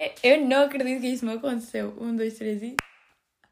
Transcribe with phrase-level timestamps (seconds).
[0.00, 1.92] É, eu não acredito que isso me aconteceu.
[2.00, 2.76] Um, dois, três e.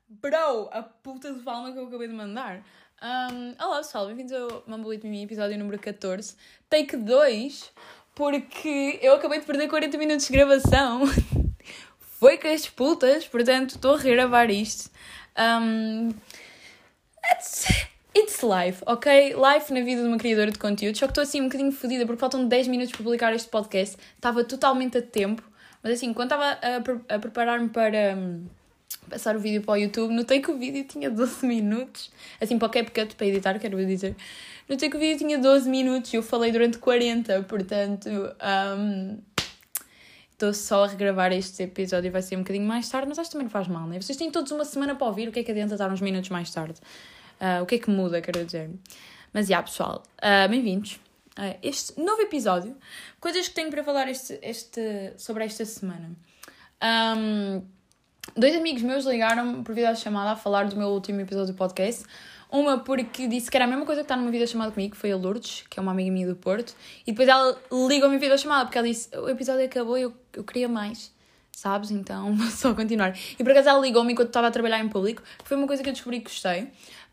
[0.08, 2.64] Bro, a puta de palma que eu acabei de mandar.
[3.02, 6.36] Um, olá pessoal, bem-vindos ao Mambulito Mimi, episódio número 14,
[6.70, 7.72] take 2,
[8.14, 11.02] porque eu acabei de perder 40 minutos de gravação.
[11.98, 14.88] Foi com as putas, portanto estou a regravar isto.
[15.36, 16.10] Um,
[17.34, 17.66] it's,
[18.14, 19.34] it's life, ok?
[19.34, 20.96] Life na vida de uma criadora de conteúdo.
[20.96, 23.96] Só que estou assim um bocadinho fodida porque faltam 10 minutos para publicar este podcast.
[24.14, 25.42] Estava totalmente a tempo.
[25.86, 28.44] Mas assim, quando estava a, a preparar-me para um,
[29.08, 32.10] passar o vídeo para o YouTube, notei que o vídeo tinha 12 minutos.
[32.40, 34.16] Assim, para o CapCut, para editar, quero dizer.
[34.68, 38.08] Notei que o vídeo tinha 12 minutos e eu falei durante 40, portanto.
[38.08, 39.18] Um,
[40.32, 43.32] Estou só a regravar este episódio vai ser um bocadinho mais tarde, mas acho que
[43.32, 43.98] também não faz mal, né?
[43.98, 46.28] Vocês têm todos uma semana para ouvir, o que é que adianta estar uns minutos
[46.28, 46.74] mais tarde?
[47.40, 48.68] Uh, o que é que muda, quero dizer.
[49.32, 51.00] Mas, já, yeah, pessoal, uh, bem-vindos
[51.62, 52.76] este novo episódio.
[53.20, 56.10] Coisas que tenho para falar este, este, sobre esta semana.
[56.82, 57.62] Um,
[58.36, 62.04] dois amigos meus ligaram-me por chamada a falar do meu último episódio do podcast.
[62.50, 65.00] Uma porque disse que era a mesma coisa que está numa vida chamada comigo, que
[65.00, 66.74] foi a Lourdes, que é uma amiga minha do Porto.
[67.06, 70.44] E depois ela ligou-me em chamada porque ela disse: o episódio acabou e eu, eu
[70.44, 71.12] queria mais,
[71.50, 71.90] sabes?
[71.90, 73.18] Então só continuar.
[73.38, 75.82] E por acaso ela ligou-me enquanto estava a trabalhar em público, que foi uma coisa
[75.82, 76.68] que eu descobri que gostei.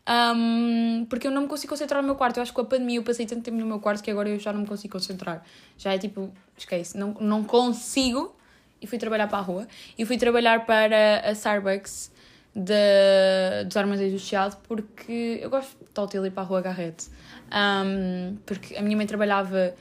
[0.06, 2.36] Um, porque eu não me consigo concentrar no meu quarto.
[2.36, 4.28] Eu acho que com a pandemia eu passei tanto tempo no meu quarto que agora
[4.28, 5.42] eu já não me consigo concentrar.
[5.78, 8.34] Já é tipo, esquece, não, não consigo.
[8.80, 9.66] E fui trabalhar para a rua.
[9.96, 12.12] E fui trabalhar para a Starbucks
[12.54, 17.08] de, dos armazéns do Chiado porque eu gosto de ir para a rua Garrete.
[17.52, 19.74] Um, porque a minha mãe trabalhava.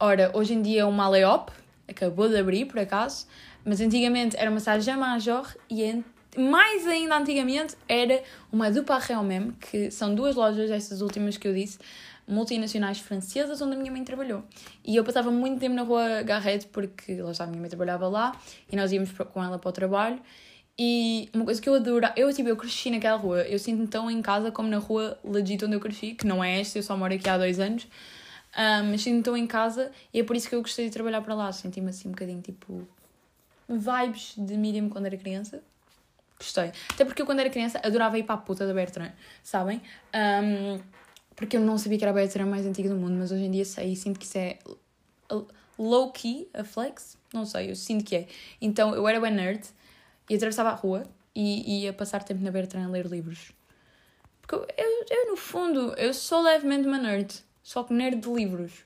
[0.00, 1.50] Ora, hoje em dia é uma Aleop,
[1.88, 3.26] acabou de abrir por acaso,
[3.64, 5.82] mas antigamente era uma Saja Major e
[6.36, 11.54] mais ainda antigamente era uma Duparrel Mem, que são duas lojas, essas últimas que eu
[11.54, 11.78] disse,
[12.26, 14.42] multinacionais francesas onde a minha mãe trabalhou.
[14.84, 18.08] E eu passava muito tempo na rua Garrete porque lá está, a minha mãe trabalhava
[18.08, 18.38] lá
[18.70, 20.20] e nós íamos com ela para o trabalho.
[20.76, 24.10] E uma coisa que eu adoro, eu tipo, eu cresci naquela rua, eu sinto-me tão
[24.10, 26.96] em casa como na rua legit onde eu cresci, que não é esta, eu só
[26.96, 27.86] moro aqui há dois anos,
[28.56, 31.20] um, mas sinto-me tão em casa e é por isso que eu gostei de trabalhar
[31.22, 32.88] para lá, senti-me assim um bocadinho tipo
[33.68, 35.62] vibes de Miriam quando era criança.
[36.38, 36.72] Gostei.
[36.90, 39.12] Até porque eu quando era criança adorava ir para a puta da Bertrand,
[39.42, 39.80] sabem?
[40.14, 40.80] Um,
[41.36, 43.50] porque eu não sabia que era a Bertrand mais antiga do mundo, mas hoje em
[43.50, 44.58] dia sei e sinto que isso é
[45.78, 48.28] low-key, a flex, não sei, eu sinto que é.
[48.60, 49.64] Então eu era uma nerd
[50.28, 53.52] e atravessava a rua e ia passar tempo na Bertrand a ler livros.
[54.40, 57.42] Porque eu, eu, eu, no fundo, eu sou levemente uma nerd.
[57.62, 58.84] Só que nerd de livros.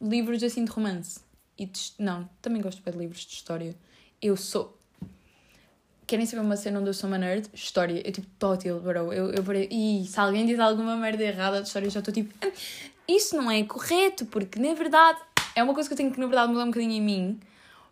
[0.00, 1.20] Livros assim de romance.
[1.56, 3.76] E de, não, também gosto de livros de história.
[4.22, 4.77] Eu sou.
[6.08, 7.48] Querem saber uma cena onde eu sou uma nerd?
[7.54, 8.02] História.
[8.04, 9.12] Eu tipo, tótil, bro.
[9.12, 12.12] Eu, eu, eu, e se alguém diz alguma merda errada de história, eu já estou
[12.12, 12.34] tipo.
[12.44, 12.50] Hum,
[13.06, 15.20] isso não é correto, porque na verdade.
[15.54, 17.40] É uma coisa que eu tenho que, na verdade, mudar um bocadinho em mim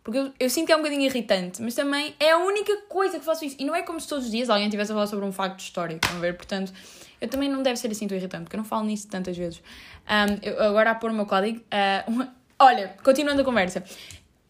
[0.07, 3.19] porque eu, eu, sinto que é um bocadinho irritante, mas também é a única coisa
[3.19, 3.57] que faço isso.
[3.59, 5.59] E não é como se todos os dias alguém estivesse a falar sobre um facto
[5.59, 6.37] histórico, estão a ver?
[6.37, 6.73] Portanto,
[7.21, 9.61] eu também não deve ser assim tão irritante, porque eu não falo nisso tantas vezes.
[10.07, 11.59] Um, eu, agora a pôr o meu código.
[11.59, 12.33] Uh, uma...
[12.57, 13.83] Olha, continuando a conversa.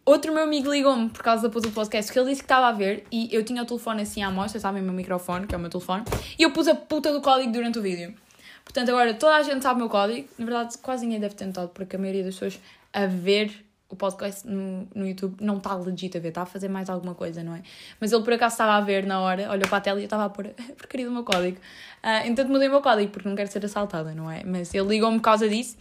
[0.07, 3.05] Outro meu amigo ligou-me por causa do podcast que ele disse que estava a ver
[3.11, 5.61] e eu tinha o telefone assim à mostra, sabem, o meu microfone, que é o
[5.61, 6.05] meu telefone,
[6.39, 8.15] e eu pus a puta do código durante o vídeo.
[8.63, 10.29] Portanto, agora toda a gente sabe o meu código.
[10.39, 12.61] Na verdade, quase ninguém deve ter notado, porque a maioria das pessoas
[12.93, 16.69] a ver o podcast no, no YouTube não está legit a ver, está a fazer
[16.69, 17.63] mais alguma coisa, não é?
[18.01, 20.07] Mas ele por acaso estava a ver na hora, olhou para a tela e eu
[20.07, 21.57] estava a pôr a porcaria do meu código.
[22.05, 24.45] Uh, então mudei o meu código porque não quero ser assaltada, não é?
[24.45, 25.77] Mas ele ligou-me por causa disso.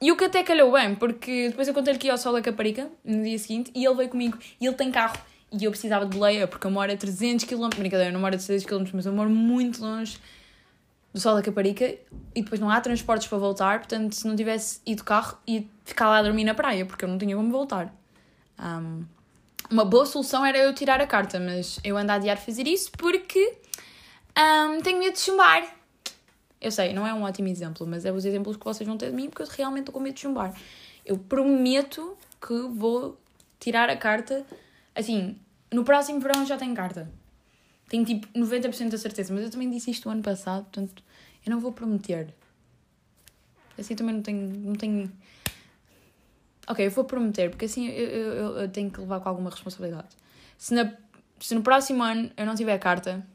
[0.00, 2.40] E o que até calhou bem, porque depois eu contei-lhe que ia ao Sol da
[2.40, 5.18] Caparica no dia seguinte e ele veio comigo e ele tem carro
[5.52, 8.34] e eu precisava de boleia porque eu moro a 300 km, brincadeira, eu não moro
[8.34, 10.18] a 300 km, mas eu moro muito longe
[11.12, 11.84] do Sol da Caparica
[12.34, 16.08] e depois não há transportes para voltar, portanto, se não tivesse ido carro, ia ficar
[16.08, 17.92] lá a dormir na praia, porque eu não tinha como voltar.
[18.58, 19.04] Um,
[19.70, 22.90] uma boa solução era eu tirar a carta, mas eu ando a adiar fazer isso
[22.92, 23.54] porque
[24.38, 25.79] um, tenho medo de chumbar.
[26.60, 29.10] Eu sei, não é um ótimo exemplo, mas é os exemplos que vocês vão ter
[29.10, 30.54] de mim porque eu realmente estou com medo de chumbar.
[31.06, 33.18] Eu prometo que vou
[33.58, 34.44] tirar a carta.
[34.94, 35.38] Assim,
[35.72, 37.10] no próximo verão já tenho carta.
[37.88, 41.02] Tenho tipo 90% da certeza, mas eu também disse isto o ano passado, portanto
[41.44, 42.34] eu não vou prometer.
[43.78, 44.48] Assim também não tenho.
[44.48, 45.10] Não tenho...
[46.68, 50.08] Ok, eu vou prometer, porque assim eu, eu, eu tenho que levar com alguma responsabilidade.
[50.56, 50.92] Se, na,
[51.40, 53.26] se no próximo ano eu não tiver carta,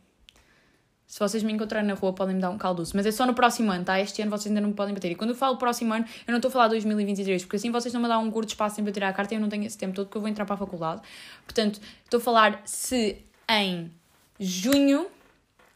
[1.07, 2.95] se vocês me encontrarem na rua, podem me dar um caldoço.
[2.95, 3.99] Mas é só no próximo ano, tá?
[3.99, 5.11] Este ano vocês ainda não me podem bater.
[5.11, 7.93] E quando eu falo próximo ano, eu não estou a falar 2023, porque assim vocês
[7.93, 9.77] não me dão um curto espaço para tirar a carta e eu não tenho esse
[9.77, 11.01] tempo todo, porque eu vou entrar para a faculdade.
[11.45, 13.91] Portanto, estou a falar se em
[14.39, 15.07] junho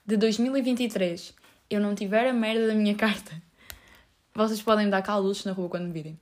[0.05, 1.33] de 2023
[1.69, 3.31] eu não tiver a merda da minha carta,
[4.33, 6.19] vocês podem me dar caldos na rua quando me virem.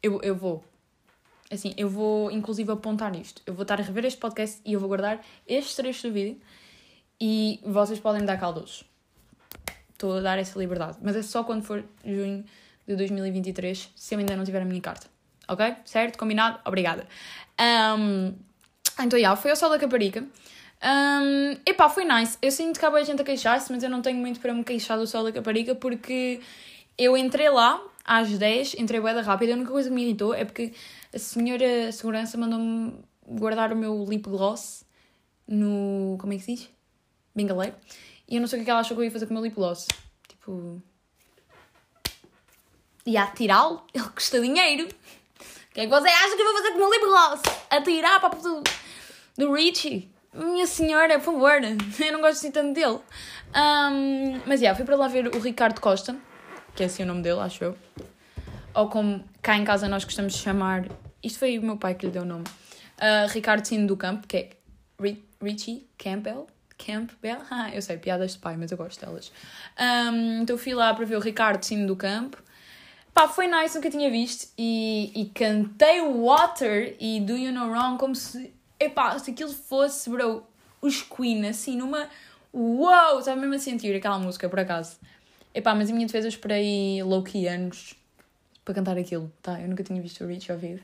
[0.00, 0.64] Eu, eu vou.
[1.50, 3.42] Assim, eu vou inclusive apontar isto.
[3.44, 6.40] Eu vou estar a rever este podcast e eu vou guardar estes trechos do vídeo
[7.24, 8.82] e vocês podem dar caldos.
[9.92, 10.98] Estou a dar essa liberdade.
[11.00, 12.44] Mas é só quando for junho
[12.84, 15.06] de 2023, se eu ainda não tiver a minha carta.
[15.46, 15.76] Ok?
[15.84, 16.18] Certo?
[16.18, 16.58] Combinado?
[16.64, 17.06] Obrigada.
[17.96, 18.34] Um,
[19.00, 20.26] então, já, foi ao Sol da Caparica.
[20.82, 22.36] Um, epá, foi nice.
[22.42, 24.64] Eu sinto que há boa gente a queixar-se, mas eu não tenho muito para me
[24.64, 26.40] queixar do Sol da Caparica porque
[26.98, 29.52] eu entrei lá às 10, entrei bué rápida.
[29.52, 30.72] A única coisa que me irritou é porque
[31.14, 32.94] a senhora segurança mandou-me
[33.24, 34.84] guardar o meu lip gloss
[35.46, 36.16] no.
[36.18, 36.81] Como é que se diz?
[37.34, 37.74] Bengaleiro.
[38.28, 39.32] E eu não sei o que, é que ela achou que eu ia fazer com
[39.32, 39.86] o meu lip gloss.
[40.28, 40.82] Tipo.
[43.04, 44.84] E a tirá-lo, ele custa dinheiro.
[44.86, 47.42] O que é que você acha que eu vou fazer com o meu lip gloss?
[47.70, 48.62] Atirar para do,
[49.36, 50.10] do Richie?
[50.34, 53.00] Minha senhora, por favor, eu não gosto assim tanto dele.
[53.54, 56.16] Um, mas, yeah, fui para lá ver o Ricardo Costa,
[56.74, 57.76] que é assim o nome dele, acho eu.
[58.74, 60.86] Ou como cá em casa nós gostamos de chamar.
[61.22, 62.44] Isto foi o meu pai que lhe deu o nome.
[62.96, 64.50] Uh, Ricardo Sino do Campo, que é
[65.42, 66.46] Richie Campbell.
[66.84, 67.38] Campbell?
[67.50, 69.32] Ah, eu sei, piadas de pai, mas eu gosto delas.
[69.78, 72.42] Um, então fui lá para ver o Ricardo Sino do Campo.
[73.14, 74.52] Pá, foi nice, nunca tinha visto.
[74.56, 80.10] E, e cantei Water e Do You Know Wrong como se epá, se aquilo fosse,
[80.10, 80.42] bro,
[80.80, 82.08] os Queen, assim, numa.
[82.52, 83.18] Uou!
[83.18, 84.98] Estava mesmo a sentir aquela música, por acaso.
[85.54, 87.94] Epá, mas em minha defesa eu esperei low-key anos
[88.64, 89.60] para cantar aquilo, tá?
[89.60, 90.82] Eu nunca tinha visto o Rich ao vivo.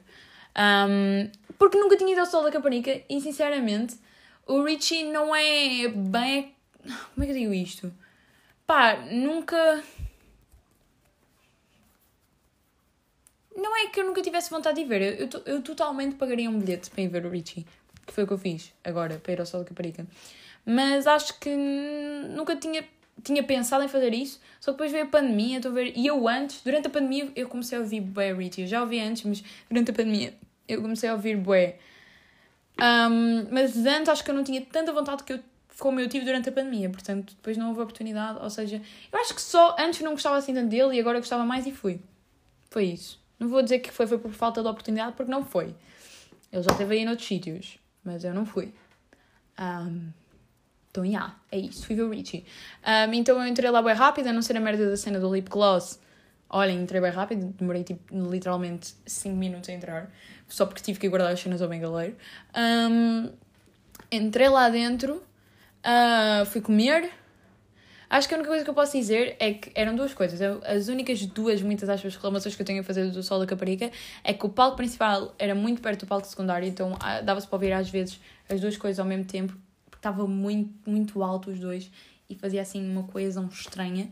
[0.57, 3.97] Um, porque nunca tinha ido ao Sol da Capanica e, sinceramente,
[4.49, 6.55] o Richie não é bem.
[7.15, 7.93] Como é que eu digo isto?
[8.67, 9.83] Pá, nunca.
[13.57, 15.03] Não é que eu nunca tivesse vontade de ver.
[15.03, 17.67] Eu, eu, eu totalmente pagaria um bilhete para ir ver o Richie
[18.09, 20.07] que foi o que eu fiz agora para ir ao Sol da Caparica.
[20.67, 21.55] Mas acho que
[22.35, 22.85] nunca tinha,
[23.23, 25.93] tinha pensado em fazer isso, só depois veio a pandemia, estou a ver.
[25.95, 28.63] E eu antes, durante a pandemia, eu comecei a ouvir Bué Richie.
[28.63, 30.35] Eu já ouvi antes, mas durante a pandemia
[30.67, 31.77] eu comecei a ouvir Bué.
[32.81, 35.41] Um, mas antes acho que eu não tinha tanta vontade que eu,
[35.79, 38.39] como eu tive durante a pandemia, portanto depois não houve oportunidade.
[38.41, 38.81] Ou seja,
[39.13, 41.73] eu acho que só antes não gostava assim tanto dele e agora gostava mais e
[41.73, 42.01] fui.
[42.71, 43.21] Foi isso.
[43.39, 45.75] Não vou dizer que foi, foi por falta de oportunidade, porque não foi.
[46.53, 47.79] Ele já esteve aí noutros sítios
[48.09, 48.73] mas eu não fui.
[49.61, 50.11] Um,
[50.91, 51.87] então, yeah, é isso.
[51.87, 52.45] Fui ver o Richie.
[52.83, 55.33] Um, então eu entrei lá bem rápido, a não ser a merda da cena do
[55.33, 56.01] lip gloss.
[56.49, 60.11] Olhem, entrei bem rápido, demorei tipo literalmente 5 minutos a entrar,
[60.49, 62.17] só porque tive que guardar as cenas ao bengaleiro.
[62.57, 63.31] Um,
[64.11, 65.23] entrei lá dentro,
[65.85, 67.11] uh, fui comer,
[68.11, 70.41] Acho que a única coisa que eu posso dizer é que eram duas coisas.
[70.65, 73.91] As únicas duas, muitas aspas, reclamações que eu tenho a fazer do Sol da Caparica
[74.25, 77.57] é que o palco principal era muito perto do palco secundário, então ah, dava-se para
[77.57, 78.19] ouvir às vezes
[78.49, 79.55] as duas coisas ao mesmo tempo,
[79.85, 81.91] porque estava muito, muito alto os dois
[82.31, 84.09] e fazia assim uma coesão estranha.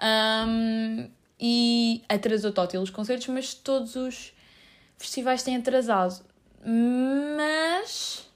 [0.00, 1.08] Um,
[1.40, 4.32] e atrasou total os concertos, mas todos os
[4.96, 6.24] festivais têm atrasado.
[6.64, 8.28] Mas.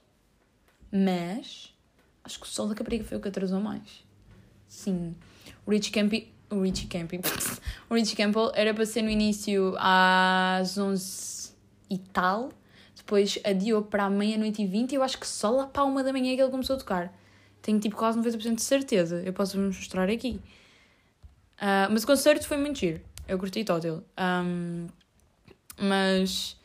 [0.90, 1.74] Mas.
[2.24, 4.04] Acho que o Sol da Caparica foi o que atrasou mais.
[4.66, 5.14] Sim.
[5.64, 6.28] O Rich Camping.
[6.50, 7.20] O Rich Camping.
[7.88, 11.52] o Rich Campbell era para ser no início às 11
[11.88, 12.50] e tal.
[12.96, 16.02] Depois adiou para a meia-noite e 20 e eu acho que só lá para uma
[16.02, 17.16] da manhã é que ele começou a tocar.
[17.62, 19.22] Tenho tipo quase 90% de certeza.
[19.24, 20.40] Eu posso vos mostrar aqui.
[21.56, 23.00] Uh, mas o concerto foi muito giro.
[23.28, 24.86] Eu curti todo Um,
[25.78, 26.56] mas.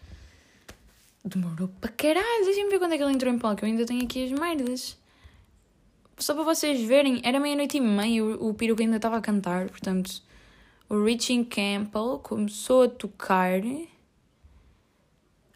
[1.24, 2.46] Demorou para caralho.
[2.46, 3.63] Deixem-me ver quando é que ele entrou em palco.
[3.63, 4.98] Eu ainda tenho aqui as merdas.
[6.22, 9.68] Só para vocês verem, era meia-noite e meia o, o peruco ainda estava a cantar,
[9.70, 10.22] portanto,
[10.88, 13.60] o Richie Campbell começou a tocar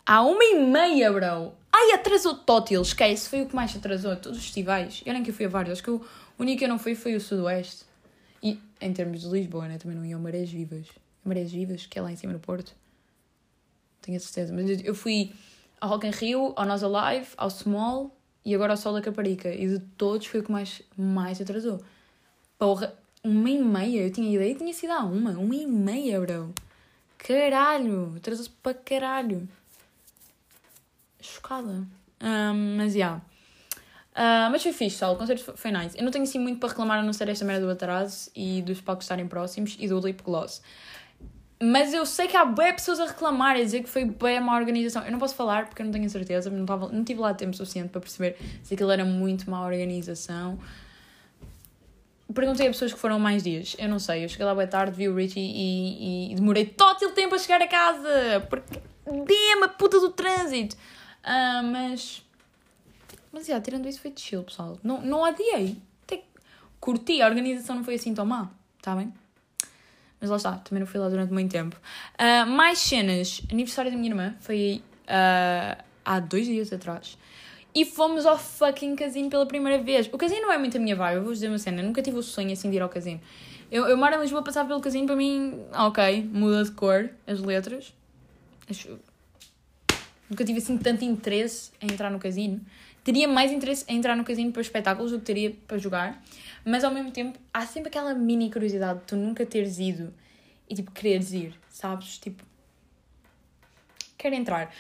[0.03, 1.53] à uma e meia, bro.
[1.71, 5.03] Ai, atrasou Tótil, esquece, foi o que mais atrasou a todos os festivais.
[5.05, 6.01] E olhem que eu fui a vários, acho que o
[6.39, 7.85] único que eu não fui foi o Sudoeste.
[8.41, 10.87] E em termos de Lisboa, né, também não ia ao Marés Vivas.
[11.23, 12.73] Marés Vivas, que é lá em cima no Porto.
[14.05, 14.53] Tenho a certeza.
[14.53, 15.33] Mas eu fui
[15.81, 19.49] ao Rock in Rio, ao Nós Alive, ao Small e agora o Sol da Caparica.
[19.49, 21.81] E de todos foi o que mais, mais atrasou.
[22.59, 22.93] Porra,
[23.23, 24.03] uma e meia.
[24.03, 25.31] Eu tinha ideia que tinha sido a uma.
[25.31, 26.53] Uma e meia, bro.
[27.17, 28.13] Caralho.
[28.15, 29.49] Atrasou-se para caralho.
[31.19, 31.87] Chocada.
[32.21, 32.99] Um, mas, já.
[32.99, 33.21] Yeah.
[34.15, 35.15] Uh, mas foi fixe, Sol.
[35.15, 35.97] O concerto foi nice.
[35.97, 38.61] Eu não tenho assim muito para reclamar a não ser esta merda do atraso e
[38.61, 40.61] dos palcos estarem próximos e do lip gloss.
[41.61, 44.57] Mas eu sei que há bem pessoas a reclamar, a dizer que foi bem má
[44.57, 45.03] organização.
[45.05, 47.55] Eu não posso falar porque eu não tenho certeza, não, tava, não tive lá tempo
[47.55, 50.59] suficiente para perceber se aquilo era muito má organização.
[52.33, 54.25] Perguntei a pessoas que foram mais dias, eu não sei.
[54.25, 57.37] Eu cheguei lá bem tarde, vi o Richie e, e demorei todo o tempo a
[57.37, 58.81] chegar a casa porque
[59.25, 60.75] dê a puta do trânsito.
[61.23, 62.21] Uh, mas.
[63.31, 64.77] Mas, já, tirando isso, foi chill, pessoal.
[64.83, 65.77] Não, não adiei.
[66.03, 66.23] Até
[66.79, 69.13] curti, a organização não foi assim tão má, está bem?
[70.25, 71.79] Mas lá está, também não fui lá durante muito tempo.
[72.19, 73.43] Uh, mais cenas.
[73.51, 74.35] Aniversário da minha irmã.
[74.39, 77.15] Foi uh, há dois dias atrás.
[77.75, 80.09] E fomos ao fucking casino pela primeira vez.
[80.11, 81.81] O casino não é muito a minha vibe, eu vou dizer uma cena.
[81.81, 83.21] Eu nunca tive o sonho assim de ir ao casino.
[83.69, 87.39] Eu, eu moro em Lisboa, passar pelo casino, para mim, ok, muda de cor as
[87.39, 87.93] letras.
[90.27, 92.61] Nunca tive assim tanto interesse em entrar no casino.
[93.05, 96.21] Teria mais interesse em entrar no casino para espetáculos do que teria para jogar.
[96.65, 100.11] Mas ao mesmo tempo, há sempre aquela mini curiosidade de tu nunca teres ido
[100.67, 102.17] e tipo quereres ir, sabes?
[102.17, 102.43] Tipo,
[104.17, 104.73] quero entrar.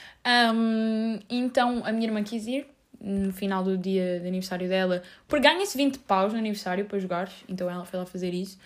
[0.55, 2.67] Um, então a minha irmã quis ir
[2.99, 7.31] no final do dia de aniversário dela, porque ganha-se 20 paus no aniversário para jogar,
[7.47, 8.57] então ela foi lá fazer isso.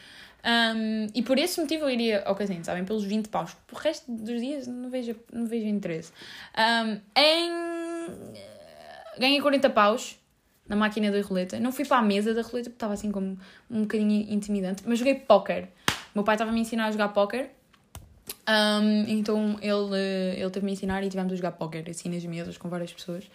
[0.42, 2.86] Um, e por esse motivo eu iria ao casino, sabem?
[2.86, 3.58] Pelos 20 paus.
[3.68, 6.14] Por resto dos dias não vejo, não vejo interesse.
[6.58, 7.52] Um, em.
[9.20, 10.18] Ganhei 40 paus
[10.68, 11.60] na máquina da roleta.
[11.60, 13.38] Não fui para a mesa da roleta porque estava assim como
[13.70, 15.70] um bocadinho intimidante, mas joguei póquer.
[16.16, 17.52] Meu pai estava a me ensinar a jogar póquer.
[18.48, 22.58] Um, então ele, ele teve-me a ensinar e tivemos a jogar póquer assim nas mesas
[22.58, 23.26] com várias pessoas.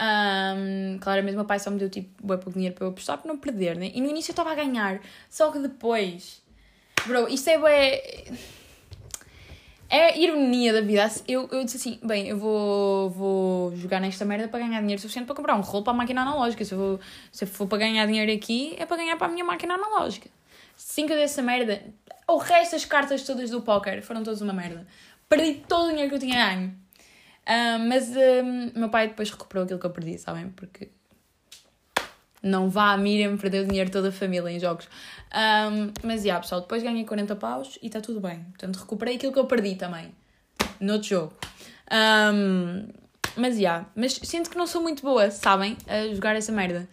[0.00, 3.28] Um, claramente, meu pai só me deu tipo bem pouco dinheiro para eu apostar para
[3.30, 3.90] não perder, né?
[3.92, 6.42] E no início eu estava a ganhar, só que depois,
[7.06, 8.38] bro, isto é bem.
[9.90, 11.10] É a ironia da vida.
[11.26, 15.26] Eu, eu disse assim: bem, eu vou, vou jogar nesta merda para ganhar dinheiro suficiente
[15.26, 16.64] para comprar um rolo para a máquina analógica.
[16.64, 17.00] Se eu, vou,
[17.32, 20.30] se eu for para ganhar dinheiro aqui, é para ganhar para a minha máquina analógica.
[20.76, 21.82] Cinco dessa merda.
[22.28, 24.86] O resto das cartas todas do póquer foram todas uma merda.
[25.28, 26.68] Perdi todo o dinheiro que eu tinha ganho.
[27.42, 30.50] Uh, mas uh, meu pai depois recuperou aquilo que eu perdi, sabem?
[30.50, 30.88] Porque
[32.42, 34.88] não vá a Miriam perder o dinheiro toda a família em jogos.
[35.32, 38.44] Um, mas, yeah, pessoal, depois ganhei 40 paus e está tudo bem.
[38.50, 40.12] Portanto, recuperei aquilo que eu perdi também.
[40.80, 41.34] No outro jogo.
[41.92, 42.88] Um,
[43.36, 45.76] mas, yeah, mas sinto que não sou muito boa, sabem?
[45.86, 46.88] A jogar essa merda.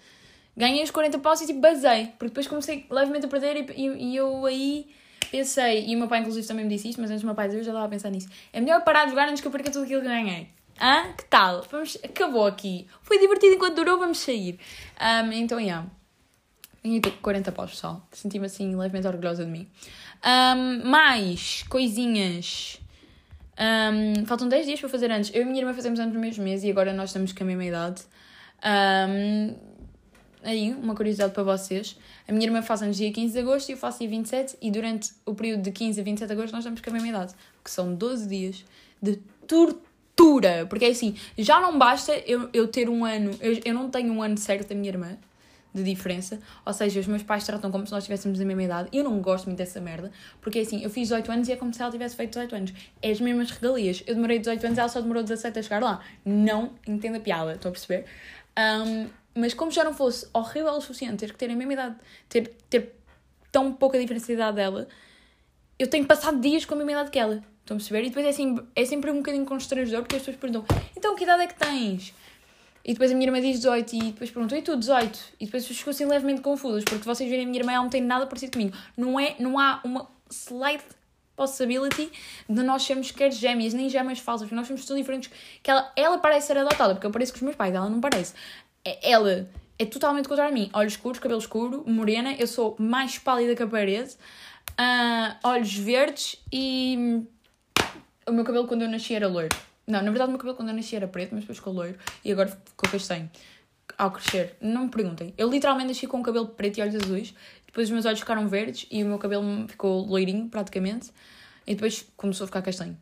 [0.55, 2.07] Ganhei os 40 paus e tipo, basei.
[2.17, 4.87] Porque depois comecei levemente a perder e, e, e eu aí
[5.31, 7.47] pensei, e o meu pai inclusive também me disse isto, mas antes do meu pai
[7.47, 8.29] eu já estava a pensar nisso.
[8.53, 10.47] É melhor parar de jogar antes que eu perca tudo aquilo que ganhei.
[10.79, 11.13] Hã?
[11.13, 11.65] Que tal?
[11.71, 11.97] Vamos...
[12.03, 12.87] Acabou aqui.
[13.01, 14.59] Foi divertido enquanto durou, vamos sair.
[15.01, 15.85] Um, então, yeah.
[16.87, 18.01] Ganhei 40 paus, pessoal.
[18.13, 19.67] Senti-me assim levemente orgulhosa de mim.
[20.25, 22.79] Um, mais coisinhas.
[23.59, 25.29] Um, faltam 10 dias para fazer anos.
[25.33, 27.43] Eu e a minha irmã fazemos anos no mesmo mês e agora nós estamos com
[27.43, 28.03] a mesma idade.
[28.63, 29.53] Um,
[30.41, 31.97] aí, uma curiosidade para vocês.
[32.25, 34.71] A minha irmã faz anos dia 15 de agosto e eu faço dia 27 e
[34.71, 37.33] durante o período de 15 a 27 de agosto nós estamos com a mesma idade.
[37.61, 38.65] Que são 12 dias
[39.01, 40.65] de tortura.
[40.69, 43.31] Porque é assim, já não basta eu, eu ter um ano...
[43.41, 45.17] Eu, eu não tenho um ano certo da minha irmã
[45.77, 48.89] de diferença, ou seja, os meus pais tratam como se nós tivéssemos a mesma idade.
[48.91, 51.73] Eu não gosto muito dessa merda, porque assim, eu fiz 18 anos e é como
[51.73, 52.73] se ela tivesse feito 18 anos.
[53.01, 54.03] É as mesmas regalias.
[54.05, 56.01] Eu demorei 18 anos, ela só demorou 17 a chegar lá.
[56.25, 58.05] Não entendo a piada, estão a perceber?
[58.57, 61.95] Um, mas como já não fosse horrível o suficiente ter que ter a mesma idade,
[62.27, 62.95] ter, ter
[63.51, 64.87] tão pouca diferença de idade dela,
[65.77, 67.43] eu tenho passado dias com a mesma idade que ela.
[67.59, 68.03] Estão a perceber?
[68.03, 70.65] E depois é, assim, é sempre um bocadinho constrangedor porque as pessoas perguntam:
[70.95, 72.13] então que idade é que tens?
[72.87, 75.19] E depois a minha irmã diz 18 e depois perguntam: e tu, 18?
[75.41, 78.01] E depois ficam assim levemente confusas porque vocês verem a minha irmã, ela não tem
[78.01, 78.75] nada parecido comigo.
[78.95, 80.83] Não, é, não há uma slight
[81.35, 82.09] possibility
[82.49, 85.29] de nós sermos quer gêmeas, nem gêmeas falsas, porque nós somos tão diferentes
[85.61, 87.99] que ela, ela parece ser adotada, porque eu pareço com os meus pais, ela não
[87.99, 88.33] parece.
[88.85, 90.69] É, ela é totalmente contra mim.
[90.73, 94.15] Olhos escuros, cabelo escuro, morena, eu sou mais pálida que a parede,
[94.71, 97.21] uh, olhos verdes e
[98.25, 99.66] o meu cabelo quando eu nasci era loiro.
[99.87, 101.97] Não, na verdade o meu cabelo quando eu nasci era preto, mas depois ficou loiro
[102.23, 103.29] e agora ficou castanho.
[103.97, 105.33] Ao crescer, não me perguntem.
[105.37, 107.33] Eu literalmente nasci com o cabelo preto e olhos azuis,
[107.65, 111.11] depois os meus olhos ficaram verdes e o meu cabelo ficou loirinho praticamente,
[111.65, 112.97] e depois começou a ficar castanho.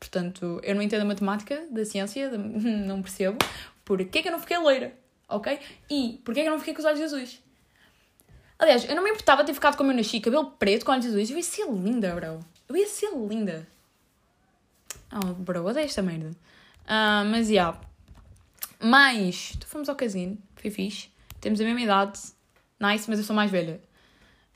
[0.00, 3.38] Portanto, eu não entendo a matemática da ciência, não percebo.
[3.84, 5.04] Porquê que eu não fiquei loira?
[5.28, 5.58] ok?
[5.90, 7.42] E porquê que eu não fiquei com os olhos azuis?
[8.58, 11.30] Aliás, eu não me importava ter ficado como eu nasci, cabelo preto com olhos azuis.
[11.30, 12.40] Eu ia ser linda, bro.
[12.68, 13.66] Eu ia ser linda.
[15.14, 16.30] Oh, bro, odeio esta merda.
[16.84, 17.52] Uh, mas, já.
[17.52, 17.80] Yeah.
[18.80, 21.08] Mas, fomos ao casino, foi fixe.
[21.40, 22.18] Temos a mesma idade.
[22.80, 23.80] Nice, mas eu sou mais velha.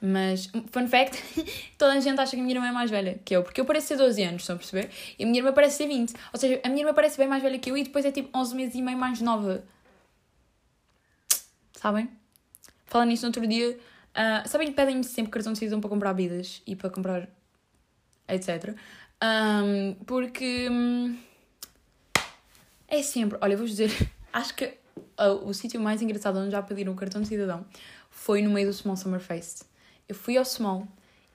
[0.00, 1.16] Mas, fun fact,
[1.78, 3.64] toda a gente acha que a minha irmã é mais velha que eu, porque eu
[3.64, 4.90] pareço ser 12 anos, estão a perceber?
[5.18, 6.14] E a minha irmã parece ser 20.
[6.32, 8.36] Ou seja, a minha irmã parece bem mais velha que eu e depois é tipo
[8.36, 9.64] 11 meses e meio mais nova.
[11.72, 12.08] Sabem?
[12.86, 16.12] Falando nisso no outro dia, uh, sabem que pedem-me sempre cartão de cidadão para comprar
[16.14, 17.28] bebidas e para comprar
[18.28, 18.76] etc.
[19.22, 21.18] Um, porque um,
[22.86, 23.90] é sempre, olha, vou dizer,
[24.32, 24.66] acho que
[25.18, 27.66] uh, o sítio mais engraçado onde já pediram o cartão de cidadão
[28.10, 29.62] foi no meio do Small Summer Fest.
[30.08, 30.86] Eu fui ao Small,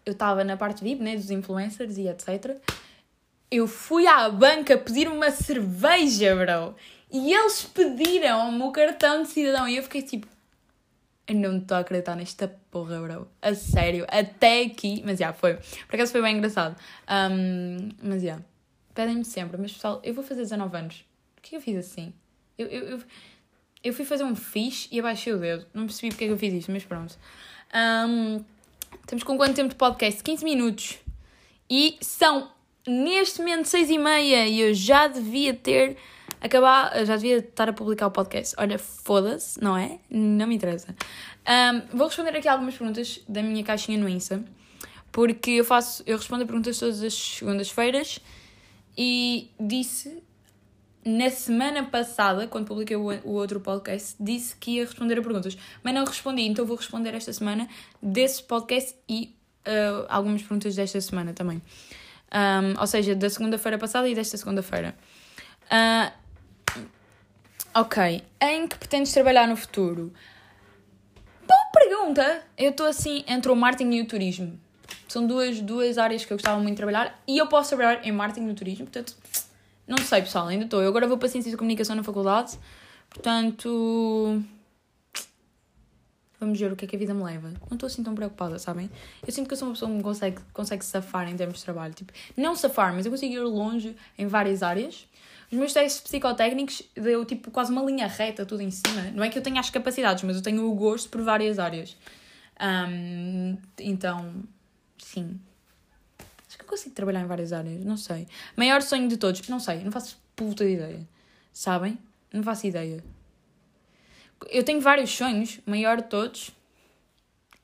[0.06, 2.58] eu estava na parte VIP, né, dos influencers e etc.
[3.52, 6.76] Eu fui à banca pedir uma cerveja, bro.
[7.12, 9.68] E eles pediram-me o cartão de cidadão.
[9.68, 10.26] E eu fiquei tipo,
[11.28, 13.28] eu não estou a acreditar nesta porra, bro.
[13.42, 15.02] A sério, até aqui.
[15.06, 15.56] Mas já, yeah, foi.
[15.88, 16.76] Por acaso foi bem engraçado.
[17.10, 18.28] Um, mas já.
[18.28, 18.46] Yeah.
[18.94, 21.06] pedem-me sempre, mas pessoal, eu vou fazer 19 anos.
[21.36, 22.14] Por que eu fiz assim?
[22.58, 23.04] Eu, eu, eu,
[23.84, 25.66] eu fui fazer um fixe e abaixei o dedo.
[25.74, 27.18] Não percebi porque é que eu fiz isto, mas pronto.
[27.74, 28.44] Um,
[29.02, 30.22] estamos com quanto tempo de podcast?
[30.22, 31.00] 15 minutos.
[31.70, 32.52] E são
[32.86, 35.98] neste momento 6 e meia e eu já devia ter
[36.44, 38.54] acabar, já devia estar a publicar o podcast.
[38.58, 40.00] Olha, foda-se, não é?
[40.10, 40.94] Não me interessa.
[41.48, 44.44] Um, vou responder aqui algumas perguntas da minha caixinha no Insta,
[45.12, 48.20] porque eu faço, eu respondo a perguntas todas as segundas-feiras
[48.98, 50.22] e disse
[51.06, 55.58] na semana passada, quando publiquei o, o outro podcast, disse que ia responder a perguntas,
[55.82, 57.68] mas não respondi, então vou responder esta semana
[58.02, 59.36] desse podcast e
[59.68, 61.62] uh, algumas perguntas desta semana também.
[62.32, 64.96] Um, ou seja, da segunda-feira passada e desta segunda-feira.
[65.66, 66.23] Uh,
[67.74, 68.24] ok.
[68.42, 70.14] Em que pretendes trabalhar no futuro?
[71.48, 72.44] Boa pergunta!
[72.58, 74.60] Eu estou assim entre o marketing e o turismo.
[75.08, 78.12] São duas, duas áreas que eu gostava muito de trabalhar e eu posso trabalhar em
[78.12, 79.16] marketing e no turismo, portanto,
[79.88, 80.82] não sei pessoal, ainda estou.
[80.82, 82.58] Eu agora vou para Ciências de Comunicação na faculdade,
[83.10, 84.42] portanto.
[86.40, 87.54] Vamos ver o que é que a vida me leva.
[87.70, 88.90] Não estou assim tão preocupada, sabem?
[89.26, 91.94] Eu sinto que eu sou uma pessoa que consegue, consegue safar em termos de trabalho.
[91.94, 95.08] Tipo, não safar, mas eu consigo ir longe em várias áreas.
[95.54, 99.12] Os meus testes psicotécnicos deu tipo quase uma linha reta, tudo em cima.
[99.14, 101.96] Não é que eu tenha as capacidades, mas eu tenho o gosto por várias áreas.
[102.60, 104.34] Um, então,
[104.98, 105.40] sim.
[106.48, 108.28] Acho que eu consigo trabalhar em várias áreas, não sei.
[108.58, 111.08] Maior sonho de todos, não sei, não faço puta ideia.
[111.54, 112.00] Sabem?
[112.34, 113.04] Não faço ideia.
[114.50, 116.50] Eu tenho vários sonhos, maior de todos,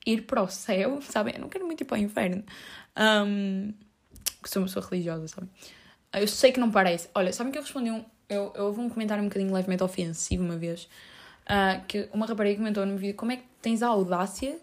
[0.06, 1.34] ir para o céu, sabem?
[1.34, 2.44] Eu não quero muito ir para o inferno.
[2.96, 3.74] Um,
[4.40, 5.50] que sou uma pessoa religiosa, sabem?
[6.12, 7.08] Eu sei que não parece.
[7.14, 8.04] Olha, sabem que eu respondi um.
[8.28, 10.88] Eu, eu houve um comentário um bocadinho levemente ofensivo uma vez.
[11.44, 14.58] Uh, que uma rapariga comentou no meu vídeo: Como é que tens a audácia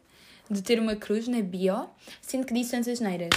[0.50, 1.90] de ter uma cruz na bio,
[2.22, 3.30] sendo que disse tantas asneiras?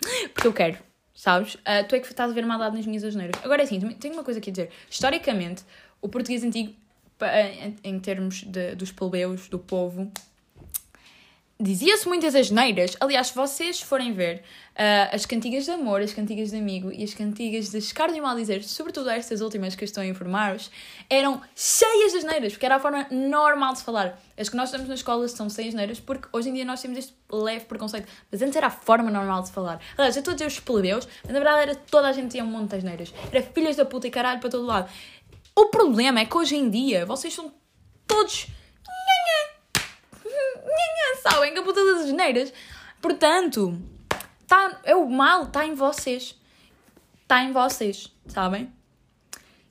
[0.32, 0.78] Porque eu quero,
[1.14, 1.54] sabes?
[1.56, 3.40] Uh, tu é que estás a ver maldade nas minhas asneiras.
[3.42, 4.70] Agora é assim, tenho uma coisa aqui a dizer.
[4.88, 5.64] Historicamente,
[6.00, 6.74] o português antigo,
[7.82, 10.10] em termos de, dos plebeus, do povo,
[11.58, 12.98] Dizia-se muitas asneiras.
[13.00, 14.42] Aliás, se vocês forem ver
[14.74, 18.20] uh, as cantigas de amor, as cantigas de amigo e as cantigas de escárnio e
[18.20, 20.70] mal dizer, sobretudo estas últimas que eu estou a informar-vos,
[21.08, 24.20] eram cheias de asneiras, porque era a forma normal de falar.
[24.36, 26.98] As que nós estamos na escola são sem asneiras, porque hoje em dia nós temos
[26.98, 28.06] este leve preconceito.
[28.30, 29.80] Mas antes era a forma normal de falar.
[29.96, 32.44] Aliás, eu estou a dizer os plebeus, mas na verdade era toda a gente tinha
[32.44, 33.14] um monte de asneiras.
[33.32, 34.90] Era filhas da puta e caralho para todo lado.
[35.54, 37.50] O problema é que hoje em dia vocês são
[38.06, 38.48] todos
[41.22, 42.52] sabem que a puta das geneiras.
[43.00, 43.80] Portanto,
[44.46, 46.38] tá, é o mal está em vocês.
[47.22, 48.72] Está em vocês, sabem?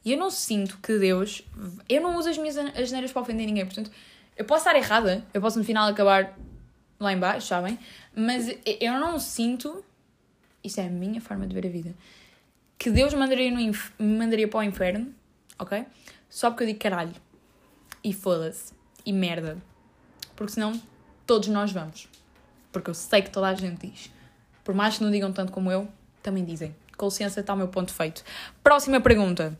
[0.04, 1.42] E eu não sinto que Deus.
[1.88, 3.92] Eu não uso as minhas asneiras para ofender ninguém, portanto,
[4.38, 6.38] eu posso estar errada, eu posso no final acabar
[7.00, 7.80] lá em baixo, sabem?
[8.16, 8.48] Mas
[8.80, 9.84] eu não sinto.
[10.64, 11.96] Isso é a minha forma de ver a vida.
[12.78, 13.92] Que Deus me mandaria, no inf...
[13.98, 15.14] me mandaria para o inferno,
[15.58, 15.86] ok?
[16.30, 17.14] Só porque eu digo caralho.
[18.04, 18.74] E foda-se.
[19.06, 19.58] E merda.
[20.36, 20.80] Porque senão
[21.26, 22.08] todos nós vamos.
[22.72, 24.12] Porque eu sei que toda a gente diz.
[24.64, 25.88] Por mais que não digam tanto como eu,
[26.22, 26.76] também dizem.
[26.98, 28.24] Com licença, está o meu ponto feito.
[28.64, 29.58] Próxima pergunta.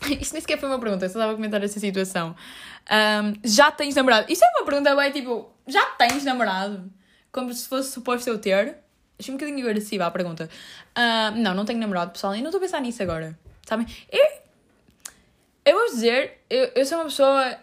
[0.20, 2.36] Isto nem sequer foi uma pergunta, eu só estava a comentar essa situação.
[2.90, 4.30] Um, já tens namorado?
[4.30, 6.90] Isso é uma pergunta bem tipo, já tens namorado?
[7.32, 8.76] Como se fosse suposto eu ter?
[9.18, 10.48] Achei um bocadinho agressiva a pergunta.
[11.36, 13.38] Não, não tenho namorado, pessoal, e não estou a pensar nisso agora.
[13.66, 13.86] Sabem?
[14.10, 14.28] Eu,
[15.64, 17.58] eu vou dizer, eu, eu sou uma pessoa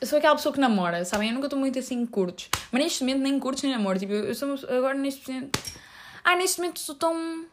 [0.00, 1.28] eu sou aquela pessoa que namora, sabem?
[1.28, 2.48] Eu nunca estou muito assim curtos.
[2.70, 3.98] Mas neste momento nem curtos nem namoro.
[3.98, 5.58] Tipo, eu sou agora neste momento.
[6.24, 7.46] Ai, neste momento sou tão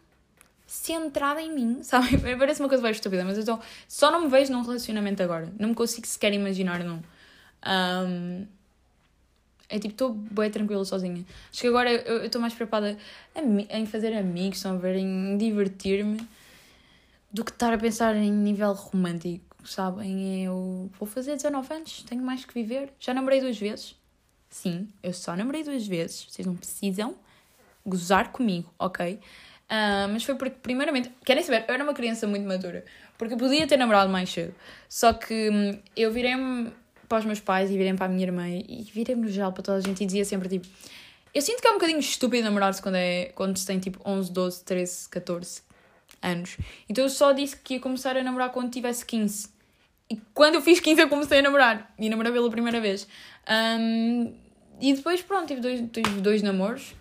[0.68, 2.20] centrada em mim, sabem?
[2.38, 3.60] Parece uma coisa bem estúpida, mas eu estou.
[3.88, 5.52] Só não me vejo num relacionamento agora.
[5.60, 7.02] Não me consigo sequer imaginar num.
[7.66, 8.46] Um,
[9.68, 11.26] é tipo, estou bem tranquila sozinha.
[11.52, 12.98] Acho que agora eu estou mais preocupada
[13.70, 16.28] em fazer amigos, estão a ver, em divertir-me,
[17.32, 22.23] do que estar a pensar em nível romântico sabem, eu vou fazer 19 anos, tenho
[22.23, 22.91] mais que viver.
[22.99, 23.95] Já namorei duas vezes.
[24.49, 26.28] Sim, eu só namorei duas vezes.
[26.30, 27.15] Vocês não precisam
[27.86, 29.19] gozar comigo, ok?
[29.65, 32.86] Uh, mas foi porque, primeiramente, querem saber, eu era uma criança muito madura.
[33.17, 34.54] Porque eu podia ter namorado mais cedo.
[34.89, 36.71] Só que hum, eu virei-me
[37.08, 39.63] para os meus pais e virei-me para a minha irmã e virei-me no geral para
[39.63, 40.67] toda a gente e dizia sempre tipo.
[41.34, 44.32] Eu sinto que é um bocadinho estúpido namorar-se quando, é, quando se tem tipo 11,
[44.32, 45.62] 12, 13, 14
[46.21, 46.58] anos.
[46.89, 49.49] Então eu só disse que ia começar a namorar quando tivesse 15.
[50.10, 51.94] E quando eu fiz 15 eu comecei a namorar.
[51.98, 53.08] E namorei pela primeira vez.
[53.50, 54.34] Um,
[54.80, 56.94] e depois, pronto, tive dois, tive dois namoros.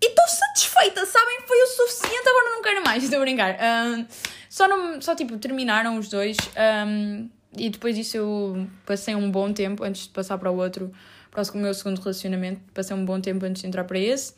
[0.00, 1.40] E estou satisfeita, sabem?
[1.46, 3.56] Foi o suficiente, agora não quero mais, estou a brincar.
[3.60, 4.06] Um,
[4.48, 6.36] só, não, só, tipo, terminaram os dois.
[6.86, 10.90] Um, e depois disso eu passei um bom tempo antes de passar para o outro,
[11.30, 12.60] para o meu segundo relacionamento.
[12.72, 14.34] Passei um bom tempo antes de entrar para esse.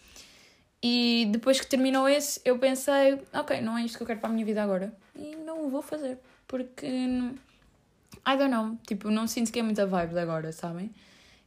[0.82, 4.28] E depois que terminou esse, eu pensei, ok, não é isto que eu quero para
[4.28, 4.92] a minha vida agora.
[5.16, 6.18] E não o vou fazer.
[6.46, 6.86] Porque.
[6.86, 8.78] I don't know.
[8.86, 10.90] Tipo, não sinto que é muita vibe agora, sabem?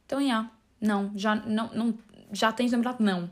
[0.06, 0.50] Então, yeah.
[0.80, 1.98] Não, já, não, não,
[2.32, 3.02] já tens namorado?
[3.02, 3.30] Não.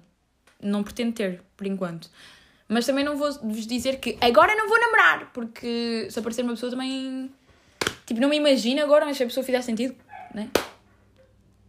[0.61, 2.11] Não pretendo ter, por enquanto.
[2.69, 6.55] Mas também não vou vos dizer que agora não vou namorar, porque se aparecer uma
[6.55, 7.31] pessoa também.
[8.05, 9.95] Tipo, não me imagino agora, mas se a pessoa fizer sentido,
[10.35, 10.51] né?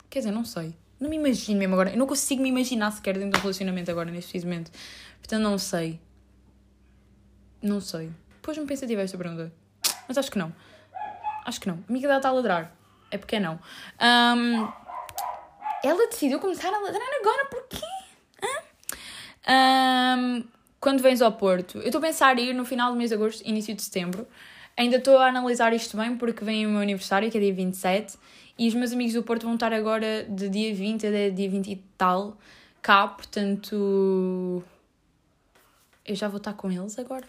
[0.10, 0.74] Quer dizer, não sei.
[1.00, 1.92] Não me imagino mesmo agora.
[1.92, 4.72] Eu não consigo me imaginar sequer dentro do relacionamento agora, neste preciso.
[5.20, 6.00] Portanto, não sei.
[7.62, 8.10] Não sei.
[8.36, 9.52] Depois me pensativa esta pergunta.
[10.08, 10.54] Mas acho que não.
[11.46, 11.76] Acho que não.
[11.88, 12.72] A amiga dela está a ladrar.
[13.10, 13.60] É porque é não.
[14.02, 14.68] Um,
[15.84, 17.46] ela decidiu começar a ladrar agora.
[17.50, 17.86] Porquê?
[19.48, 20.44] Um,
[20.80, 21.78] quando vens ao Porto?
[21.78, 24.28] Eu estou a pensar em ir no final do mês de agosto, início de setembro.
[24.76, 28.18] Ainda estou a analisar isto bem porque vem o meu aniversário, que é dia 27.
[28.60, 31.72] E os meus amigos do Porto vão estar agora de dia 20 a dia 20
[31.72, 32.38] e tal
[32.82, 34.64] cá, portanto.
[36.06, 37.26] Eu já vou estar com eles agora.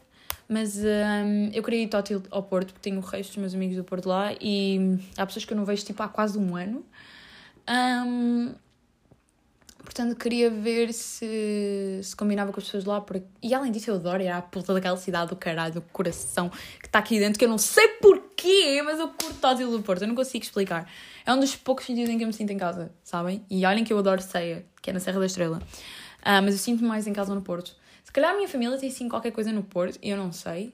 [0.48, 3.76] Mas um, eu queria ir tótil ao Porto porque tenho o resto dos meus amigos
[3.76, 6.82] do Porto lá e há pessoas que eu não vejo tipo há quase um ano.
[7.68, 8.54] Um,
[9.84, 12.98] portanto, queria ver se, se combinava com as pessoas lá.
[12.98, 13.26] Porque...
[13.42, 16.48] E além disso, eu adoro ir à puta daquela cidade do caralho, do coração
[16.80, 20.00] que está aqui dentro, que eu não sei porquê, mas eu curto tótil do Porto,
[20.00, 20.90] eu não consigo explicar.
[21.26, 23.44] É um dos poucos sítios em que eu me sinto em casa, sabem?
[23.50, 25.58] E olhem que eu adoro ceia, que é na Serra da Estrela.
[26.20, 27.76] Uh, mas eu sinto-me mais em casa no Porto.
[28.08, 30.72] Se calhar a minha família tem sim qualquer coisa no Porto, eu não sei.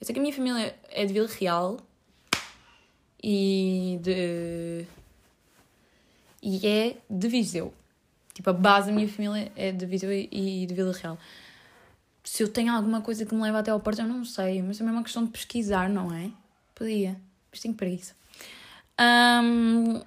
[0.00, 1.80] Eu sei que a minha família é de Vila Real
[3.20, 4.86] e de.
[6.40, 7.74] e é de Viseu.
[8.32, 11.18] Tipo, a base da minha família é de Viseu e de Vila Real.
[12.22, 14.78] Se eu tenho alguma coisa que me leva até ao Porto, eu não sei, mas
[14.78, 16.30] também é uma questão de pesquisar, não é?
[16.76, 17.20] Podia,
[17.50, 18.14] mas tenho preguiça.
[19.00, 20.00] Um,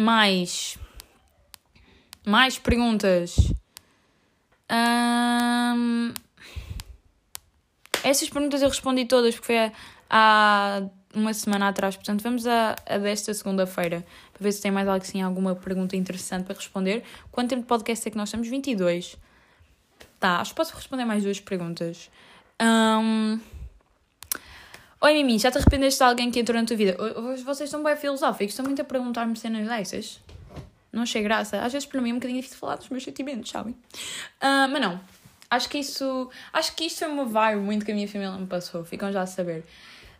[0.00, 0.78] mais.
[2.24, 3.34] Mais perguntas.
[4.72, 6.14] Um,
[8.02, 9.72] essas perguntas eu respondi todas porque foi
[10.08, 10.82] há
[11.14, 11.96] uma semana atrás.
[11.96, 16.44] Portanto, vamos a, a desta segunda-feira para ver se tem mais assim, alguma pergunta interessante
[16.44, 17.02] para responder.
[17.30, 18.48] Quanto tempo de podcast é que nós estamos?
[18.48, 19.16] 22.
[20.18, 22.10] Tá, acho que posso responder mais duas perguntas.
[22.60, 23.40] Um,
[25.00, 26.96] Oi, Mimi, já te arrependeste de alguém que entrou na tua vida?
[27.44, 30.20] Vocês estão bem filosóficos, estão muito a perguntar-me cenas dessas.
[30.92, 31.58] Não achei graça.
[31.60, 33.72] Às vezes para mim é um bocadinho difícil falar dos meus sentimentos, sabem?
[33.72, 35.00] Uh, mas não.
[35.50, 36.30] Acho que isso.
[36.52, 38.84] Acho que isto foi uma vibe muito que a minha família me passou.
[38.84, 39.64] Ficam já a saber.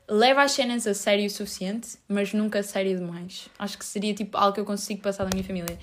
[0.08, 3.48] Leva as cenas a sério o suficiente, mas nunca sério demais.
[3.58, 5.78] Acho que seria tipo algo que eu consigo passar da minha família.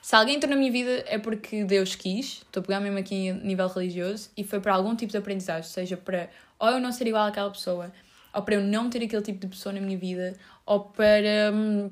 [0.00, 3.30] Se alguém entrou na minha vida é porque Deus quis, estou a pegar mesmo aqui
[3.30, 6.92] a nível religioso, e foi para algum tipo de aprendizagem, seja para ou eu não
[6.92, 7.92] ser igual àquela pessoa,
[8.32, 11.52] ou para eu não ter aquele tipo de pessoa na minha vida, ou para.
[11.52, 11.90] Um,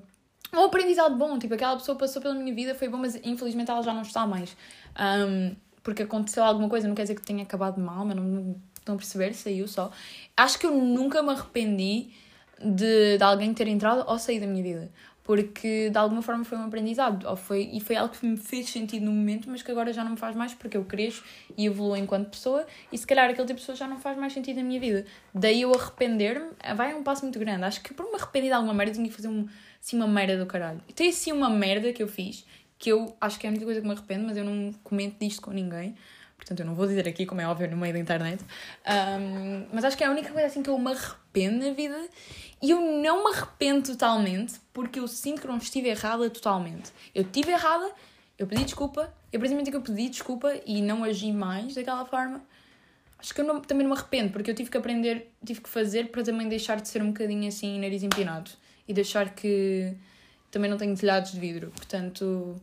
[0.57, 3.83] um aprendizado bom, tipo, aquela pessoa passou pela minha vida, foi bom, mas infelizmente ela
[3.83, 4.57] já não está mais.
[4.99, 8.95] Um, porque aconteceu alguma coisa, não quer dizer que tenha acabado mal, mas não estão
[8.95, 9.90] a perceber, saiu só.
[10.37, 12.11] Acho que eu nunca me arrependi
[12.62, 14.90] de, de alguém ter entrado ou saído da minha vida
[15.25, 18.69] porque de alguma forma foi um aprendizado ou foi, e foi algo que me fez
[18.69, 21.25] sentido no momento, mas que agora já não me faz mais porque eu cresço
[21.57, 24.35] e evoluo enquanto pessoa e se calhar aquele tipo de pessoa já não faz mais
[24.35, 25.07] sentido na minha vida.
[25.35, 27.64] Daí eu arrepender-me vai um passo muito grande.
[27.64, 29.49] Acho que por me arrepender de alguma merda tinha que fazer um,
[29.85, 30.81] assim, uma merda do caralho.
[30.94, 32.44] Tem assim uma merda que eu fiz
[32.85, 35.16] que eu acho que é a única coisa que me arrependo, mas eu não comento
[35.18, 35.94] disto com ninguém.
[36.37, 38.44] Portanto, eu não vou dizer aqui, como é óbvio, no meio da internet.
[38.87, 41.99] Um, mas acho que é a única coisa assim que eu me arrependo na vida
[42.61, 46.92] e eu não me arrependo totalmente porque eu sinto que não estive errada totalmente.
[47.14, 47.90] Eu estive errada,
[48.38, 52.42] eu pedi desculpa, e precisamente que eu pedi desculpa e não agi mais daquela forma,
[53.18, 55.68] acho que eu não, também não me arrependo porque eu tive que aprender, tive que
[55.70, 58.51] fazer para também deixar de ser um bocadinho assim nariz empinado
[58.87, 59.94] e deixar que
[60.51, 61.70] também não tenho telhados de vidro.
[61.75, 62.61] Portanto,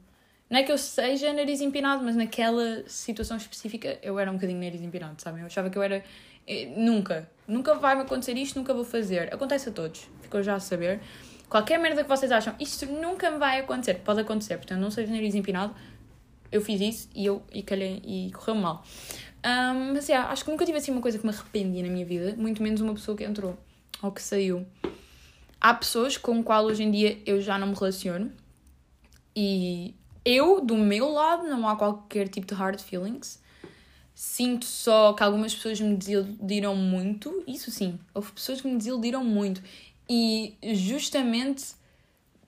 [0.49, 4.59] não é que eu seja nariz empinado, mas naquela situação específica eu era um bocadinho
[4.59, 5.41] nariz empinado, sabem?
[5.41, 6.03] Eu achava que eu era.
[6.47, 9.33] Eh, nunca, nunca vai me acontecer isto, nunca vou fazer.
[9.33, 10.99] Acontece a todos, ficou já a saber.
[11.47, 15.11] Qualquer merda que vocês acham, isto nunca me vai acontecer, pode acontecer, portanto não seja
[15.11, 15.75] nariz empinado.
[16.51, 18.83] Eu fiz isso e eu e calhei e correu mal.
[19.45, 22.05] Um, mas yeah, acho que nunca tive assim uma coisa que me arrependi na minha
[22.05, 23.57] vida, muito menos uma pessoa que entrou
[24.01, 24.65] ou que saiu.
[25.61, 28.31] Há pessoas com as quais hoje em dia eu já não me relaciono
[29.35, 29.93] e
[30.25, 33.41] eu, do meu lado, não há qualquer tipo de hard feelings.
[34.13, 37.43] Sinto só que algumas pessoas me desiludiram muito.
[37.47, 39.61] Isso sim, houve pessoas que me desiludiram muito.
[40.09, 41.73] E justamente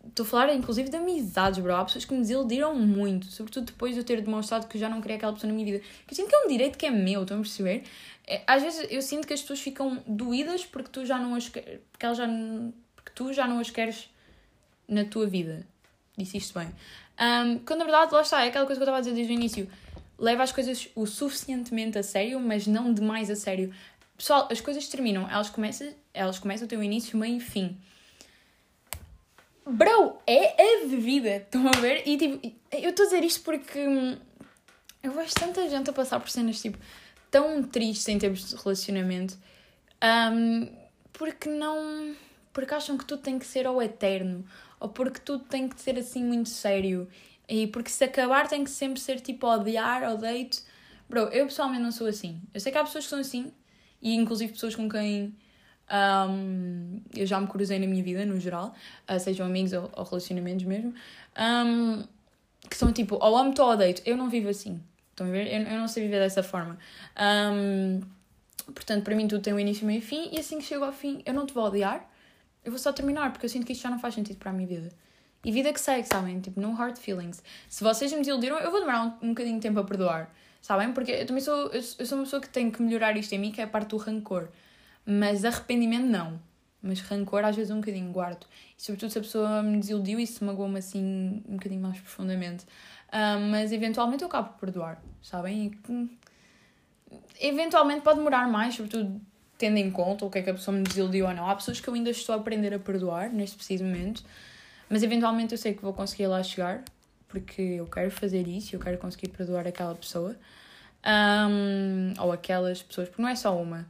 [0.06, 1.76] estou a falar inclusive de amizades, bro.
[1.76, 4.90] Há pessoas que me desiludiram muito, sobretudo depois de eu ter demonstrado que eu já
[4.90, 5.84] não queria aquela pessoa na minha vida.
[6.06, 7.84] Que eu sinto que é um direito que é meu, estão a perceber?
[8.28, 11.50] É, às vezes eu sinto que as pessoas ficam doídas porque tu já não as
[11.50, 12.28] porque elas já
[13.14, 14.10] tu já não as queres
[14.88, 15.66] na tua vida.
[16.18, 16.68] Disse isto bem.
[17.20, 19.34] Um, quando na verdade, lá está, é aquela coisa que eu estava a dizer desde
[19.34, 19.70] o início.
[20.18, 23.74] leva as coisas o suficientemente a sério, mas não demais a sério.
[24.18, 27.78] Pessoal, as coisas terminam, elas começam, elas começam a ter um início, meio e fim.
[29.66, 32.08] Bro, é a vida, estão a ver?
[32.08, 34.18] E tipo, eu estou a dizer isto porque hum,
[35.02, 36.78] eu vejo tanta gente a passar por cenas tipo
[37.32, 39.38] tão tristes em termos de relacionamento
[40.04, 40.70] um,
[41.14, 42.14] porque não.
[42.54, 44.46] Porque acham que tudo tem que ser ao eterno
[44.80, 47.08] ou porque tudo tem que ser assim muito sério
[47.50, 50.62] e porque se acabar tem que sempre ser tipo odiar, odeio-te.
[51.10, 52.42] Bro, eu pessoalmente não sou assim.
[52.54, 53.52] Eu sei que há pessoas que são assim
[54.02, 55.36] e inclusive pessoas com quem
[55.92, 58.74] um, eu já me cruzei na minha vida, no geral,
[59.10, 60.94] uh, sejam amigos ou, ou relacionamentos mesmo,
[61.38, 62.04] um,
[62.70, 64.02] que são tipo, ou amo-te ou odeio-te.
[64.06, 64.82] Eu não vivo assim.
[65.12, 65.48] Estão a ver?
[65.48, 66.78] Eu, eu não sei viver dessa forma.
[67.20, 68.02] Um,
[68.74, 70.94] portanto, para mim tudo tem um início, meio e fim, e assim que chego ao
[70.94, 72.10] fim, eu não te vou odiar,
[72.64, 74.54] eu vou só terminar, porque eu sinto que isto já não faz sentido para a
[74.54, 74.90] minha vida.
[75.44, 76.40] E vida que segue, sabem?
[76.40, 77.44] Tipo, no hard feelings.
[77.68, 80.94] Se vocês me desiludiram, eu vou demorar um, um bocadinho de tempo a perdoar, sabem?
[80.94, 83.52] Porque eu também sou, eu, sou uma pessoa que tem que melhorar isto em mim,
[83.52, 84.48] que é a parte do rancor.
[85.06, 86.40] Mas arrependimento não.
[86.82, 88.46] Mas rancor às vezes um bocadinho guardo.
[88.78, 92.66] E sobretudo se a pessoa me desiludiu e se magoou-me assim um bocadinho mais profundamente.
[93.14, 95.72] Um, mas eventualmente eu acabo por perdoar, sabem?
[95.90, 99.22] E, eventualmente pode demorar mais, sobretudo
[99.58, 101.50] tendo em conta o que é que a pessoa me desiludiu ou não.
[101.50, 104.24] Há pessoas que eu ainda estou a aprender a perdoar neste preciso momento,
[104.90, 106.84] mas eventualmente eu sei que vou conseguir lá chegar,
[107.28, 110.36] porque eu quero fazer isso, eu quero conseguir perdoar aquela pessoa.
[111.06, 113.86] Um, ou aquelas pessoas, porque não é só uma,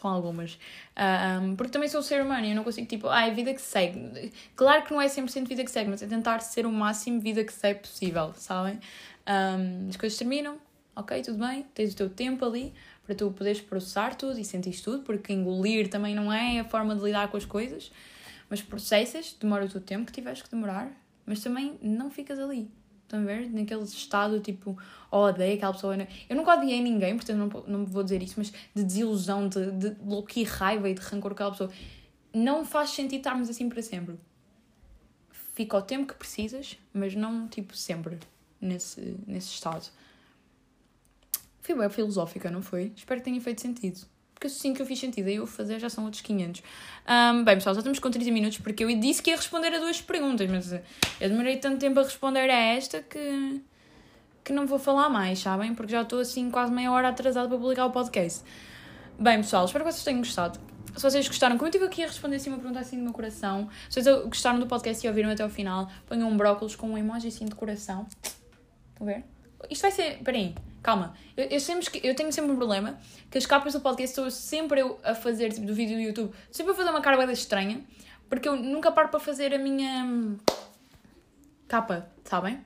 [0.00, 0.58] são algumas.
[0.96, 3.60] Um, porque também sou ser humano e eu não consigo, tipo, ah, é vida que
[3.60, 4.32] segue.
[4.56, 7.44] Claro que não é 100% vida que segue, mas é tentar ser o máximo vida
[7.44, 8.80] que segue possível, sabem?
[9.28, 10.58] Um, as coisas terminam,
[10.96, 12.72] ok, tudo bem, tens o teu tempo ali
[13.10, 16.94] para tu poderes processar tudo e sentir tudo, porque engolir também não é a forma
[16.94, 17.90] de lidar com as coisas,
[18.48, 20.92] mas processas, demora o teu tempo que tiveres que demorar,
[21.26, 22.70] mas também não ficas ali.
[23.02, 23.50] Estão a ver?
[23.50, 24.78] Naquele estado tipo,
[25.10, 25.96] oh, odeio aquela pessoa.
[26.28, 29.96] Eu nunca odiei ninguém, portanto não, não vou dizer isso, mas de desilusão, de, de
[30.36, 31.70] e raiva e de rancor com aquela pessoa.
[32.32, 34.14] Não faz sentido estarmos assim para sempre.
[35.52, 38.20] Fica o tempo que precisas, mas não tipo sempre
[38.60, 39.90] nesse, nesse estado.
[41.60, 42.92] Fui bem filosófica, não foi?
[42.96, 44.06] Espero que tenha feito sentido
[44.40, 46.62] porque assim que eu fiz sentido, aí eu fazer já são outros 500.
[47.06, 49.78] Um, bem, pessoal, já estamos com 30 minutos porque eu disse que ia responder a
[49.78, 53.60] duas perguntas, mas eu demorei tanto tempo a responder a esta que,
[54.42, 55.74] que não vou falar mais, sabem?
[55.74, 58.42] Porque já estou assim quase meia hora atrasada para publicar o podcast.
[59.18, 60.58] Bem, pessoal, espero que vocês tenham gostado.
[60.96, 63.12] Se vocês gostaram, como eu estive aqui a responder assim uma pergunta assim do meu
[63.12, 66.88] coração, se vocês gostaram do podcast e ouviram até o final, ponham um brócolis com
[66.88, 68.06] um emoji assim de coração.
[68.22, 68.36] Estão
[69.02, 69.24] a ver?
[69.68, 70.18] Isto vai ser.
[70.24, 70.54] Peraí.
[70.82, 72.98] Calma, eu, eu, sempre, eu tenho sempre um problema
[73.30, 76.34] que as capas do podcast estou sempre eu a fazer, tipo, do vídeo do YouTube,
[76.50, 77.84] sempre a fazer uma cara estranha,
[78.28, 80.38] porque eu nunca paro para fazer a minha hum,
[81.68, 82.60] capa, sabem?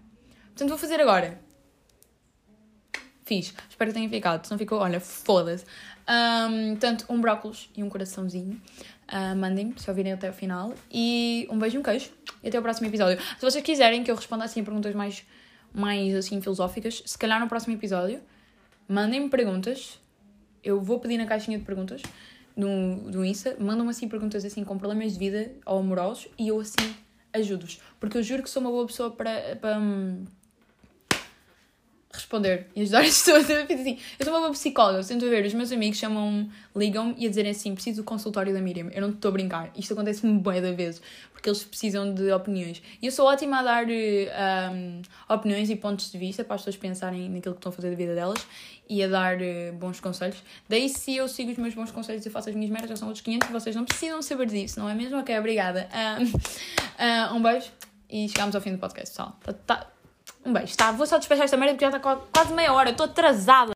[0.46, 1.40] Portanto, vou fazer agora.
[3.24, 5.64] Fiz, espero que tenha ficado, se não ficou, olha, foda-se.
[6.08, 8.60] Um, portanto, um brócolis e um coraçãozinho.
[9.08, 10.74] Uh, Mandem-me se ouvirem até o final.
[10.92, 12.10] E um beijo e um queijo.
[12.42, 13.18] E até o próximo episódio.
[13.20, 15.24] Se vocês quiserem que eu responda assim a perguntas mais
[15.74, 18.20] mais assim filosóficas, se calhar no próximo episódio,
[18.88, 19.98] mandem-me perguntas.
[20.62, 22.00] Eu vou pedir na caixinha de perguntas
[22.56, 26.60] no, do Insta, mandam-me assim perguntas assim com problemas de vida ou amorosos e eu
[26.60, 26.94] assim
[27.32, 27.80] ajudo-vos.
[27.98, 30.24] Porque eu juro que sou uma boa pessoa para, para, hum,
[32.14, 33.50] responder e ajudar as pessoas.
[33.50, 37.26] Assim, eu sou uma boa psicóloga, eu tento ver, os meus amigos chamam ligam-me e
[37.26, 38.88] a dizerem assim: preciso do consultório da Miriam.
[38.92, 41.00] Eu não estou a brincar, isto acontece-me bem da vez,
[41.32, 42.82] porque eles precisam de opiniões.
[43.00, 46.76] E eu sou ótima a dar um, opiniões e pontos de vista para as pessoas
[46.76, 48.44] pensarem naquilo que estão a fazer da vida delas
[48.88, 50.42] e a dar uh, bons conselhos.
[50.68, 53.08] Daí, se eu sigo os meus bons conselhos e faço as minhas merdas, já são
[53.08, 55.18] outros 500 vocês não precisam saber disso, não é mesmo?
[55.18, 55.88] Ok, obrigada.
[56.20, 57.70] Um, uh, um beijo
[58.10, 59.38] e chegamos ao fim do podcast, pessoal.
[59.42, 59.93] Tá, tá
[60.44, 60.92] um beijo, tá?
[60.92, 63.72] Vou só despechar esta merda porque já está quase meia hora, estou atrasada.